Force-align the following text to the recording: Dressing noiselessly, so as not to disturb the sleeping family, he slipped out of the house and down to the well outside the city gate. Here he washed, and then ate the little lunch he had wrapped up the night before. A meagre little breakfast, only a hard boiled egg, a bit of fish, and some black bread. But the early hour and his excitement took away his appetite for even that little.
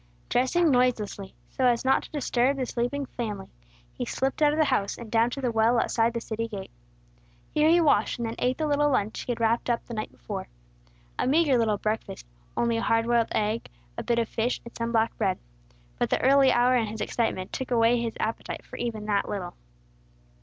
Dressing 0.29 0.71
noiselessly, 0.71 1.35
so 1.51 1.67
as 1.67 1.85
not 1.85 2.01
to 2.01 2.09
disturb 2.09 2.57
the 2.57 2.65
sleeping 2.65 3.05
family, 3.05 3.49
he 3.93 4.03
slipped 4.03 4.41
out 4.41 4.51
of 4.51 4.57
the 4.57 4.65
house 4.65 4.97
and 4.97 5.11
down 5.11 5.29
to 5.29 5.41
the 5.41 5.51
well 5.51 5.79
outside 5.79 6.11
the 6.11 6.19
city 6.19 6.47
gate. 6.47 6.71
Here 7.53 7.69
he 7.69 7.79
washed, 7.81 8.17
and 8.17 8.27
then 8.27 8.33
ate 8.39 8.57
the 8.57 8.65
little 8.65 8.89
lunch 8.89 9.19
he 9.19 9.31
had 9.31 9.39
wrapped 9.39 9.69
up 9.69 9.85
the 9.85 9.93
night 9.93 10.11
before. 10.11 10.47
A 11.19 11.27
meagre 11.27 11.55
little 11.55 11.77
breakfast, 11.77 12.25
only 12.57 12.77
a 12.77 12.81
hard 12.81 13.05
boiled 13.05 13.29
egg, 13.31 13.69
a 13.95 14.01
bit 14.01 14.17
of 14.17 14.27
fish, 14.27 14.59
and 14.65 14.75
some 14.75 14.91
black 14.91 15.15
bread. 15.19 15.37
But 15.99 16.09
the 16.09 16.19
early 16.23 16.51
hour 16.51 16.73
and 16.73 16.89
his 16.89 17.01
excitement 17.01 17.53
took 17.53 17.69
away 17.69 18.01
his 18.01 18.17
appetite 18.19 18.65
for 18.65 18.77
even 18.77 19.05
that 19.05 19.29
little. 19.29 19.53